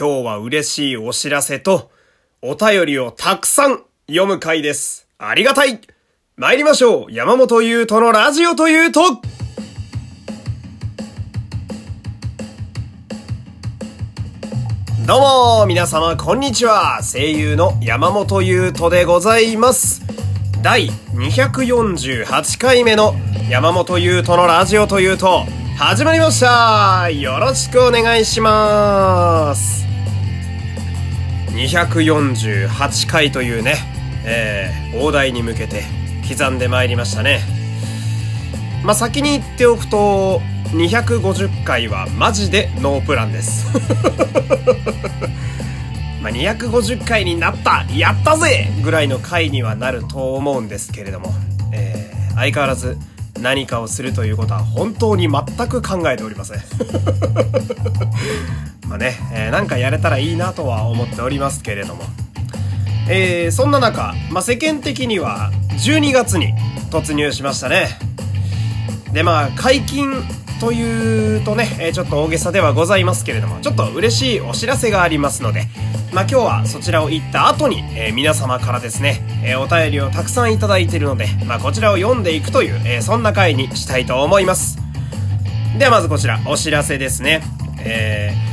[0.00, 1.90] 今日は嬉しいお知らせと、
[2.40, 5.06] お便りをたくさん読む回です。
[5.18, 5.78] ありがたい。
[6.36, 7.12] 参りましょう。
[7.12, 9.02] 山本優斗のラジオというと。
[15.06, 17.02] どうも皆様こんにちは。
[17.02, 20.00] 声優の山本優斗でございます。
[20.62, 23.14] 第248回目の
[23.50, 25.44] 山本優斗のラジオというと
[25.76, 27.10] 始まりました。
[27.10, 29.89] よろしくお願いします。
[31.60, 33.74] 248回というね、
[34.24, 35.82] えー、大台に向けて
[36.26, 37.40] 刻んでまいりましたね。
[38.82, 43.66] まあ先に言っておくと250回はマジでノープランです。
[46.22, 48.70] まあ250回になったやったぜ!
[48.82, 51.34] ぐらいの回にはなると思うんですけれども、
[51.72, 52.96] えー、相変わらず
[53.38, 56.58] 何かをするということは本当に全く考えておりません。
[58.90, 62.02] まあね、えー、なんかやれたらいいなとは思っておりますけれども
[63.12, 65.50] えー、そんな中、まあ、世間的には
[65.84, 66.54] 12月に
[66.92, 67.88] 突入しましたね。
[69.12, 70.12] で、まあ、解禁
[70.60, 75.66] というとね、えちょっと大げさではございますけれども、ちょっと嬉しいお知らせがありますので、
[76.12, 84.78] まあ、今日はそちらを言った後に、えー、皆様からですね、えー、お便りをたくさんいただいているので、まあ、こちらを読んでいくという、えー、そんな回にしたいと思います。
[85.78, 87.42] ではまずこちら、お知らせですね。
[87.80, 88.49] えー、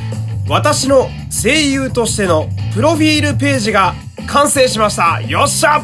[0.49, 3.95] 私の声優としてのプロフィールページが
[4.27, 5.19] 完成しました。
[5.21, 5.83] よっしゃ!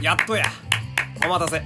[0.00, 0.44] やっとや。
[1.22, 1.62] お待たせ。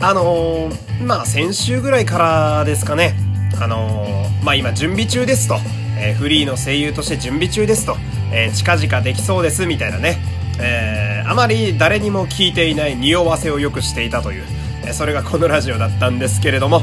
[0.02, 3.14] あのー、まあ先週ぐらいからですかね。
[3.60, 5.60] あのー、まあ今準備中ですと、
[5.98, 7.96] えー、フリーの声優として準備中ですと、
[8.32, 10.18] え近々できそうですみたいなね、
[10.58, 14.44] えあまり誰にも聞いていない匂わせをよくしていたという、
[14.84, 16.82] えそれがこのラジオだったんですけれども。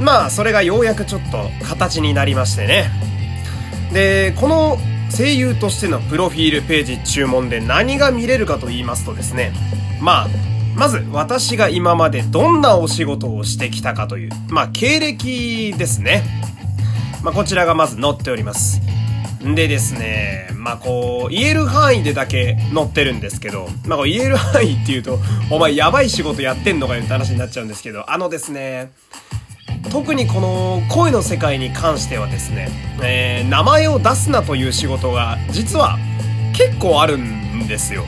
[0.00, 2.90] まあそれがようやくちょっと形になりましてね
[3.92, 4.78] でこの
[5.16, 9.52] 声優としてのプロフィールページ注文で何が見れるかと言いますとですね、
[10.00, 10.28] まあ、
[10.76, 16.22] まず私が今までどんなお仕事をしてきたかという、まあ経歴ですね。
[17.22, 18.80] まあこちらがまず載っております。
[19.42, 25.18] でですね、まあこう、言える範囲でだけ載ってるんですけど、まあこう言える範囲っていうと、
[25.50, 28.92] お前やばい仕事やってんのかよって話になっちゃうんですけど、あのですね、
[29.88, 32.68] 特にこの声の世界に関してはですね、
[33.02, 35.98] えー、名前を出すなという仕事が実は
[36.52, 38.04] 結構あるんですよ。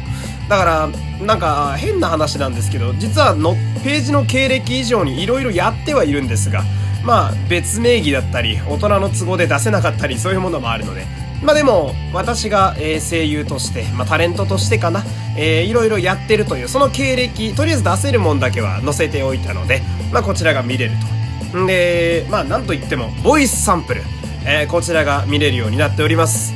[0.49, 0.89] だから、
[1.25, 6.63] なんか変な話なんですけど、実はのページの経歴以上に色々やってはいるんですが、
[7.05, 11.07] まあ別名義だったり、大人の都合で出せなかったり、そういうものもあるので、
[11.43, 15.05] まあでも、私が、声優として、まあタレントとしてかな、
[15.37, 21.22] いろいろやってるという、その経歴、とりあえず出せるもんだけは載せておいたので、まあこちらが見れると。
[21.57, 24.03] んで、まあなんといっても、ボイスサンプル、
[24.45, 26.55] えー、こちらが見れるようになっております。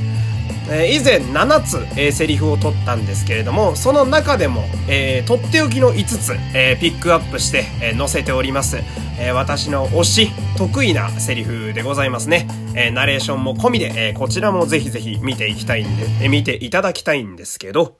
[0.68, 8.78] えー、以前7つ、えー、セリフを取ったんですけれども、その中でも、えー、とっておきの5つ、えー、ピックアップして、えー、載せております。
[9.18, 12.48] えー、私の推し、得意なセリフでございますね。
[12.74, 17.98] えー、ナレーションも込みで、えー、こちらもぜひぜひ見ていきたいんで、えー、見ていただきたいんですけど、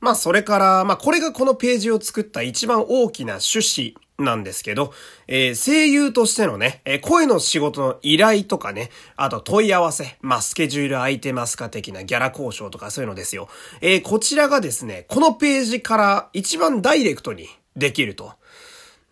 [0.00, 4.92] まあそれから、まあこれがこのページを作った一番大きな趣旨なんですけど、
[5.26, 13.48] えー、声優としてのね、えー、声の仕事の依頼とかね、あと問い合わせ、まあ、スケジュール空いてますか的なギャラ交渉とかそういうのですよ。
[13.80, 18.34] えー、こちらがですね、このページから一番ダイレクトにできると。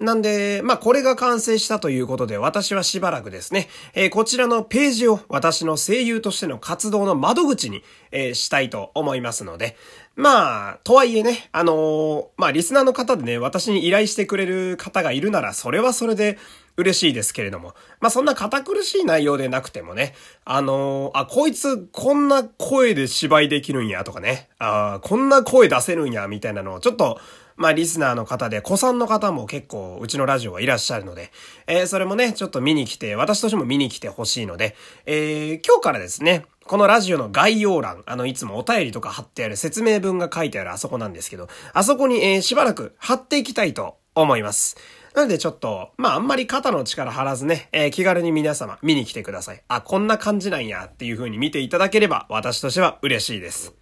[0.01, 7.83] なんで、まあ、これが完成したということで、私はしばらくですね、えー、こちらのページを私の声優としての活動の窓口に、
[8.13, 9.77] えー、したいと思いますので、
[10.15, 16.39] まあ、とはいえね、あのー、まあ、リスナーの方でね、私に依頼してくれる方がいるなら、それはそれで
[16.77, 27.21] 嬉しいですけれども、まあ、そんな堅苦しい内容でなくてもね、あのー、あ、こいつ、こんな声で芝居できるんや、とかね、あこんな声出せるんや、みたいなのを、ちょっと、
[27.59, 31.33] まあ、リスナーの方で、子さんの方も結構、うちのラジオはいらっしゃるので、
[31.67, 44.77] えー、それもね、ちょっと見に来て、私としても見に来てほしいので、えー、今日からですね、このラジオの概要欄、あの、いつもお便りとか貼ってある説明文が書いてあるあそこなんですけど、あそこに、えー、しばらく貼っていきたいと思います。
[45.15, 49.63] なのでちょっと、まああんまり肩の力張らずね、えー、気軽に皆様見に来てください。
[49.67, 53.75] あ、こんな感じなんやっていう風に見ていただければ私としては嬉しいです。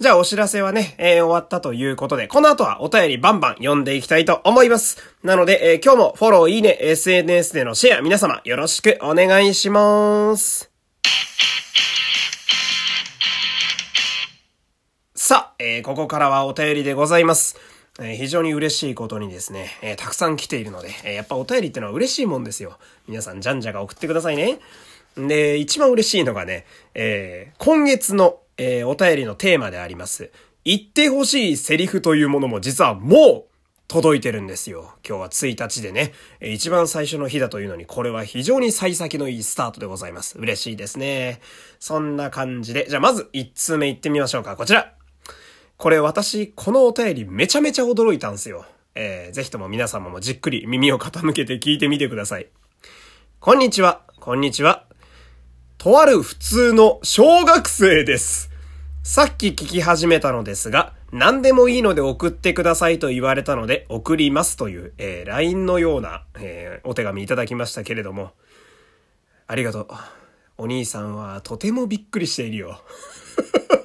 [0.00, 4.98] じゃあお知らせはね、えー、終わったということで、この後はお便りバンバン読んでいきたいと思います。
[5.24, 10.70] なので、えー、今日もフォロー、いいね、SNS でのシェア、皆様よろしくお願いします。
[15.16, 17.58] さあ、えー、ここからはお便りでございます。
[17.98, 22.78] えー、非常に嬉しいことにですね、えー、たくさん来ているので、えー、やっぱお便りってのは嬉しいもんですよ。
[23.08, 24.60] 皆さん、じゃんじゃが送ってくださいね。
[25.16, 30.30] で、一番嬉しいのがね、えー、今月の、えー、お便りのテーマであります。
[30.64, 33.48] 言ってほしいセリフというものも実はもう
[33.86, 34.92] 届いてるんですよ。
[35.08, 36.12] 今日は1日でね、
[36.42, 40.38] 一番最初の日だというのに、これは非常に幸先のいいスタートでございます。
[40.38, 41.40] 嬉しいですね。
[41.78, 44.56] そんな感じで、じゃあまず1通目行ってみましょうか。
[44.56, 44.92] こちら。
[45.78, 48.66] これ私、このお便りめちゃめちゃ驚いたんですよ。
[48.94, 52.48] えー、ぜひとも皆様もじっくり耳を傾けて聞いてみてください。
[53.40, 54.84] こんにちは、こんにちは。
[55.78, 58.47] とある普通の小学生です。
[59.02, 68.32] さっき聞き始めたのですが、何でもいいので送ってくださいと言われたので送りますという、えー、LINE のような、えー、お手紙いただきましたけれども、
[69.46, 69.88] ありがとう。
[70.58, 72.82] お兄さんはとてもびっくりしているよ。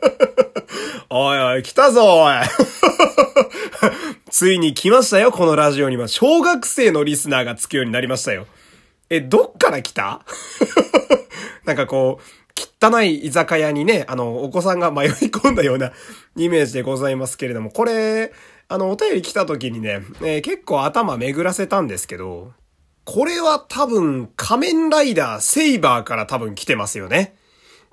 [1.10, 2.34] おいおい、来たぞ、おい。
[4.32, 6.08] ついに来ましたよ、このラジオには。
[6.08, 8.48] 小学生のリスナーがつくようになりましたよ。
[9.12, 10.26] え、どっから来た？
[11.66, 15.92] なんかこう、汚い居酒屋にね、あの、お子さんが迷い込んだような
[16.36, 18.34] イメージでございますけれども、これ、
[18.68, 22.52] あの、お便り来た時にね、えー、結構頭巡らせたんですけど、
[23.06, 27.36] これは多分仮面ライダーセイバーから多分来てますよね。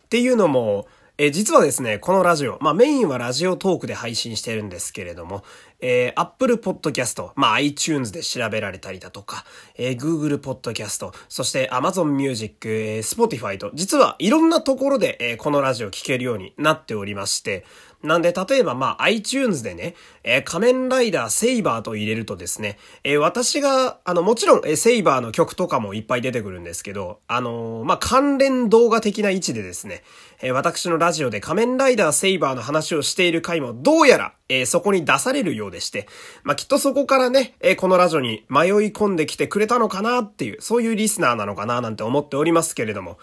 [0.05, 0.87] っていうのも、
[1.19, 5.45] え実はですね、このラジオ、まあメインはラジオトークで配信してるんですけれども、
[5.81, 9.45] えー、Apple Podcast、まあ iTunes で調べられたりだとか、
[9.77, 17.65] えー、Google Podcast、そして Amazon Music、えー、Spotify と、実はいろんなところで、えー、このラジオ聴けるようになっておりまして、
[18.03, 19.95] なんで、例えば、まあ、iTunes でね、
[20.25, 30.03] えー、仮面ライダーセイバーと入れるとですね、えー、私が、あの、もちろん、えー、セイバーの曲とかもいっぱい出てくるんですけど、あの、まあ、関連動画的な位置でですね、
[30.43, 36.09] えー、私のラジオで仮面ライダーセイバーの話をしている回も、どうやら、えー、そこに出されるようでして、
[36.43, 43.19] まあ、きっとそこからね、えー、このラジオに迷い込んできてくれたのかなっていう、そういうリスナーなのかななんて思っておりますけれども、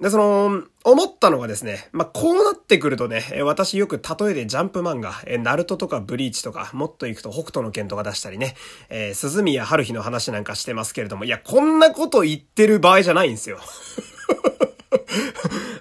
[0.00, 8.56] で、その、思ったのがですね、まあ、こうなってくるとね、私よく例えでジャンプ漫画、えナルトとかブリーチとか、もっと行くと北斗の剣とか出したりね、
[8.90, 13.60] えー、鈴宮春日の話なんかしてますけれども、いや、こんなこと言ってる場合じゃないんですよ。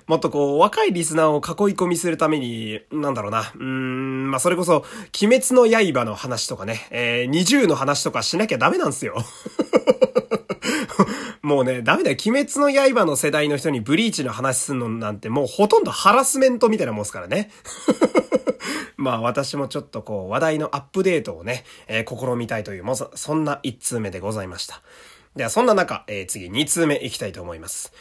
[0.08, 3.52] もっとこう、若いリスナーを囲い込みするために、なんだろうな。
[3.56, 4.86] うーん、まあ、それこそ、
[5.22, 9.24] 鬼滅の刃の話とかね、えー、二重の話とかしなきゃダメなんですよ。
[11.42, 12.18] もうね、ダメだよ。
[12.26, 17.52] 鬼滅の刃の世代の人にブリーチの話すんのなんてもうほとんどハラスメントみたいなもんすからね。
[18.96, 24.82] まあ私もちょっとこう話題のアップデートをね、えー、試みたいという、もうそんな一通目でございました。
[25.36, 27.92] ではそんな中、えー、次二通目いきたいと思います。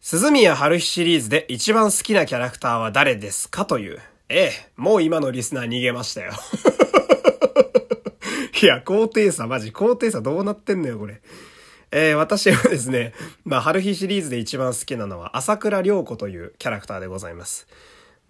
[0.00, 3.98] 鈴宮春日シリーズで一番好きなキャラクターは誰ですかという。
[4.28, 6.32] ええ、もう今のリスナー逃げましたよ。
[8.62, 11.20] いや、高低差、マジ、高低差どうなってんのよ、これ。
[11.90, 13.12] えー、私はですね、
[13.44, 17.66] まあ、春日シリーズで一番好きなのは、朝倉良子というキャラクターでございます。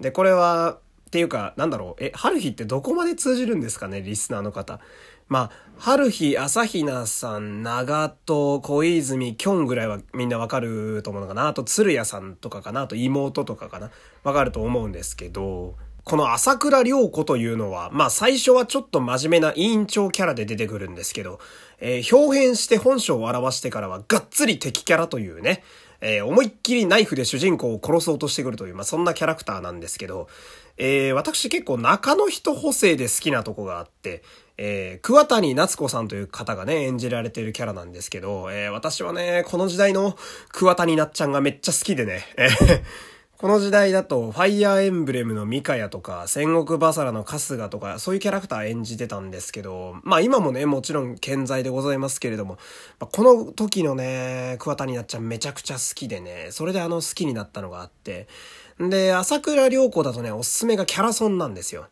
[0.00, 0.78] で、これは、
[1.08, 4.78] っていうか、なんだろう、え、春日ってどこまで通じるんですかね、リスナーの方。
[5.26, 11.49] まあ、春日、朝比奈さん、長戸、小泉、きょんぐらいはみんなわかると思うのかな。
[11.49, 12.82] あと、鶴屋さんとかかな。
[12.82, 13.90] あと、妹とかかな。
[14.22, 15.76] わかると思うんですけど、
[16.08, 21.38] この朝倉良子というのは、まあ最初はちょっと真面目な委員長キャラで出てくるんですけど、
[21.81, 25.62] えー、表変して本性を表してからはがっつり敵キャラというね、
[26.00, 30.28] えー、思いっきりナイフで主人公を殺そうとしてくるという、まあそんなキャラクターなんですけど、
[30.78, 34.23] えー、私結構中の人補正で好きなとこがあって、
[34.56, 40.16] えー、桑谷夏子さんという方がね、演じられているキャラなんですけど、えー、私はね、この時代の
[40.50, 42.82] 桑谷なっちゃんがめっちゃ好きでね、えー
[43.38, 52.58] この時代だと、ファイアーエンブレムのミカヤとか、戦国バサラの春日とか、そういうキャラクター演じてたんですけど、まあ今もね、もちろん健在でございますけれども、
[52.99, 58.26] まあ、この時のね、桑谷なっちゃんめちゃくちゃ好きでね、それであの好きになったのがあって、
[58.78, 61.88] で、朝倉良子だとね、おすすめがキャラソンなんですよ。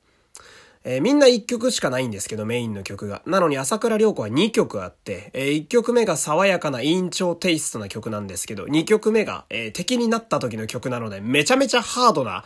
[0.88, 3.20] えー、みんな1曲しかないんですけど、メインの曲が。
[3.26, 12.44] なのに朝倉良子は2曲あって、えー、1曲目が爽やかな委員長テイストな曲なんですけど、2曲目が、えー、敵になった時の曲なので、めちゃめちゃハードな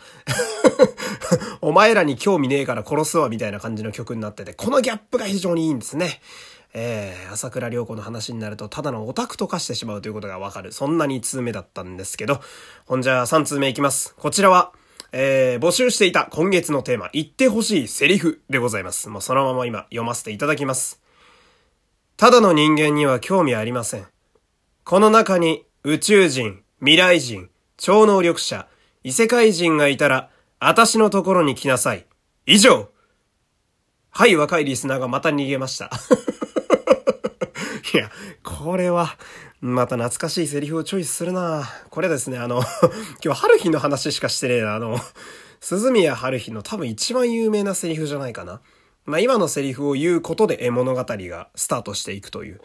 [1.61, 6.19] お前らに興味ねえから殺すわみたいな感じの曲になってて、このギャップが非常にいいんですね。
[6.73, 10.71] えー、朝倉良子の話になると、ただのオタクと化してしまうということがわかる。
[10.71, 12.41] そんな2通目だったんですけど、
[12.85, 14.15] ほんじゃあ3通目いきます。
[14.15, 14.71] こちらは、
[15.11, 19.09] えー、募集していた今月のテーマ、言ってほしいセリフでございます。
[19.09, 21.01] もうそのまま今読ませていただきます。
[22.15, 24.07] ただの人間には興味ありません。
[24.85, 28.67] この中に宇宙人、未来人、超能力者、
[29.03, 32.05] 異世界人がいたら、私のところに来なさい。
[32.45, 32.89] 以上
[34.11, 35.89] はい、若いリスナーがまた逃げました。
[37.93, 38.09] いや、
[38.43, 39.17] これは、
[39.59, 42.63] また懐かしいセリフをチョイスするなこれですね、あの
[43.23, 44.97] 今日春日の話しかしてねえな、あの、
[45.59, 48.61] 鈴宮春日の多分一番有名なセリフじゃないかな。
[49.05, 52.61] まあ今のセリフを言うことで物語がスタートしていくという。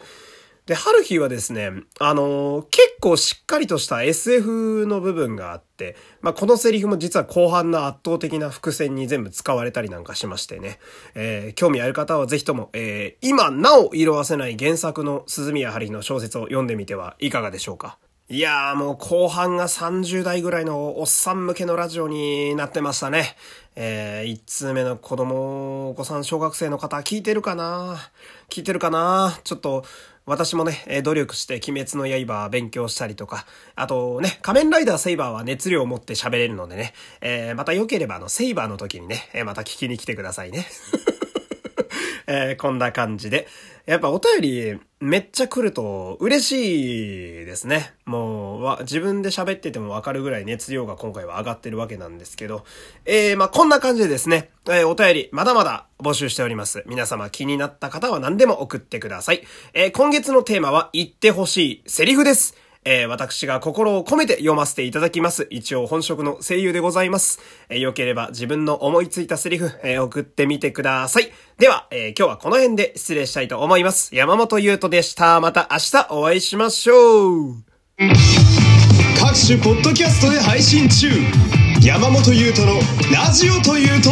[0.67, 10.79] で、春日はですね、あのー、結構しっかりとした SF の部分があって、まあ、このセリフも実は後半の圧倒的な伏線に全部使われたりなんかしましてね、
[11.15, 17.97] えー、興味ある方はぜひとも、えー、今なお色褪せない原作の鈴宮春日の小説を読んでみてはいかがでしょうか。
[18.29, 23.37] いやーもう後半が30代ぐらいのおっさん向けのラジオになってましたね。
[23.77, 27.95] えー、1通目の子供、お子さん小学生の方聞いてるかな？
[28.49, 29.39] 聞いてるかな？
[29.45, 29.85] ちょっと、
[30.27, 40.67] 私もね、努力して鬼滅の刃勉強したりとか、あとね、仮面ライダーセイバーは熱量を持って喋れるのでね、えー、また良ければあの、セイバーの時にね、また聞きに来てくださいね。
[42.27, 43.47] えー、こんな感じで。
[43.85, 47.93] やっぱお便りめっちゃ来ると嬉しいですね。
[48.05, 52.65] もう、わ、自分で喋っててもわかるぐらい熱量が今回は上がってるわけなんですけど、
[53.05, 56.83] えー、まあ、こんな感じでですね、えー、お便りまだまだ募集しております。
[56.85, 59.43] 皆様気になった方は何でも送ってください。
[59.73, 62.66] えー、今月のテーマは言ってほしいセリフです。
[62.89, 65.45] えー、私が心を込めて読ませていただきます。
[65.49, 67.41] 一応本職の声優でございます。
[67.67, 71.29] えー、良ければ自分の思いついたセリフ、えー、送ってみてください。
[71.57, 74.15] では、え今日はこの辺で失礼したいと思います。
[74.15, 75.41] 山本優斗でした。
[75.41, 77.55] また明日お会いしましょう。
[79.19, 81.09] 各種ポッドキャストで配信中。
[81.83, 82.79] 山本優斗の
[83.13, 84.11] ラジオというと、